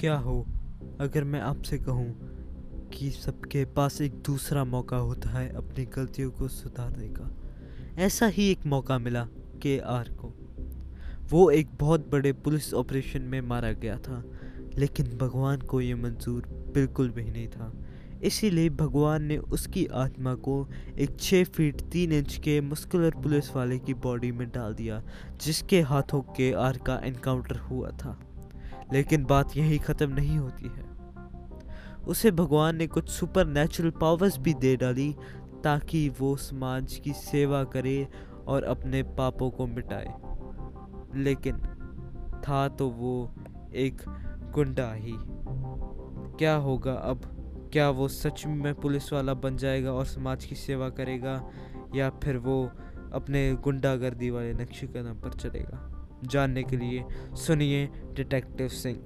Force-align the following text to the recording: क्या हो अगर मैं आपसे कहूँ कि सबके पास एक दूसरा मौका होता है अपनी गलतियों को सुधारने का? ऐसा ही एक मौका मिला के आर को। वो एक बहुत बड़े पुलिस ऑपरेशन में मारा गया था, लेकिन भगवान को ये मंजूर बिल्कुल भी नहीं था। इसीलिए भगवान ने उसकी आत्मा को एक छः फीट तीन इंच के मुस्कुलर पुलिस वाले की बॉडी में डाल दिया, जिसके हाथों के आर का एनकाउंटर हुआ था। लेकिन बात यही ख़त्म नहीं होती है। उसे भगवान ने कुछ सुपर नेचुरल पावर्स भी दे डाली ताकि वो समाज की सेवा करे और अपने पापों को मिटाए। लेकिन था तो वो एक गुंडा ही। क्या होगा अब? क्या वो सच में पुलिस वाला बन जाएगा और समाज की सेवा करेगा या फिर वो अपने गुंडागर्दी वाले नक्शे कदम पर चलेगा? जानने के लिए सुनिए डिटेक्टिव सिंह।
क्या 0.00 0.16
हो 0.16 0.46
अगर 1.00 1.24
मैं 1.24 1.40
आपसे 1.40 1.78
कहूँ 1.78 2.12
कि 2.88 3.10
सबके 3.10 3.64
पास 3.64 4.00
एक 4.00 4.12
दूसरा 4.12 4.64
मौका 4.64 4.96
होता 4.96 5.30
है 5.30 5.56
अपनी 5.56 5.84
गलतियों 5.84 6.30
को 6.30 6.48
सुधारने 6.48 7.08
का? 7.08 7.36
ऐसा 8.02 8.26
ही 8.26 8.50
एक 8.50 8.66
मौका 8.66 8.98
मिला 8.98 9.24
के 9.62 9.78
आर 9.78 10.08
को। 10.08 10.32
वो 11.30 11.50
एक 11.50 11.68
बहुत 11.80 12.10
बड़े 12.10 12.32
पुलिस 12.32 12.74
ऑपरेशन 12.74 13.22
में 13.22 13.40
मारा 13.40 13.72
गया 13.72 13.96
था, 13.96 14.24
लेकिन 14.78 15.06
भगवान 15.06 15.60
को 15.60 15.80
ये 15.80 15.94
मंजूर 15.94 16.42
बिल्कुल 16.74 17.10
भी 17.10 17.24
नहीं 17.24 17.48
था। 17.48 17.72
इसीलिए 18.22 18.70
भगवान 18.70 19.22
ने 19.22 19.38
उसकी 19.38 19.86
आत्मा 19.86 20.34
को 20.34 20.68
एक 20.98 21.20
छः 21.20 21.44
फीट 21.44 21.80
तीन 21.80 22.12
इंच 22.12 22.36
के 22.36 22.60
मुस्कुलर 22.60 23.10
पुलिस 23.10 23.56
वाले 23.56 23.78
की 23.78 23.94
बॉडी 23.94 24.32
में 24.32 24.48
डाल 24.48 24.74
दिया, 24.74 25.02
जिसके 25.42 25.80
हाथों 25.80 26.20
के 26.20 26.52
आर 26.52 26.78
का 26.78 27.00
एनकाउंटर 27.04 27.56
हुआ 27.56 27.90
था। 27.90 28.20
लेकिन 28.92 29.24
बात 29.24 29.56
यही 29.56 29.78
ख़त्म 29.78 30.10
नहीं 30.10 30.38
होती 30.38 30.64
है। 30.64 30.84
उसे 32.08 32.30
भगवान 32.30 32.76
ने 32.76 32.86
कुछ 32.86 33.08
सुपर 33.08 33.46
नेचुरल 33.46 33.90
पावर्स 33.90 34.38
भी 34.38 34.54
दे 34.54 34.76
डाली 34.76 35.16
ताकि 35.64 36.08
वो 36.08 36.36
समाज 36.36 36.94
की 36.94 37.12
सेवा 37.12 37.64
करे 37.64 38.08
और 38.46 38.64
अपने 38.64 39.02
पापों 39.02 39.50
को 39.50 39.66
मिटाए। 39.66 40.14
लेकिन 41.14 41.56
था 42.48 42.68
तो 42.68 42.88
वो 42.88 43.34
एक 43.74 44.02
गुंडा 44.54 44.92
ही। 44.92 45.14
क्या 46.38 46.54
होगा 46.54 46.92
अब? 46.92 47.20
क्या 47.72 47.90
वो 47.90 48.08
सच 48.08 48.46
में 48.46 48.74
पुलिस 48.74 49.12
वाला 49.12 49.34
बन 49.34 49.56
जाएगा 49.56 49.92
और 49.92 50.06
समाज 50.06 50.44
की 50.44 50.54
सेवा 50.54 50.88
करेगा 50.88 51.50
या 51.94 52.10
फिर 52.10 52.36
वो 52.36 52.70
अपने 53.12 53.54
गुंडागर्दी 53.54 54.30
वाले 54.30 54.52
नक्शे 54.52 54.86
कदम 54.86 55.14
पर 55.14 55.32
चलेगा? 55.32 55.99
जानने 56.24 56.62
के 56.62 56.76
लिए 56.76 57.04
सुनिए 57.34 57.88
डिटेक्टिव 58.12 58.68
सिंह। 58.68 58.98